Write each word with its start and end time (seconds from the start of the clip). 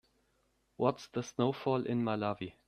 What's 0.77 1.09
the 1.09 1.21
snowfall 1.21 1.85
in 1.85 2.03
Malawi? 2.03 2.55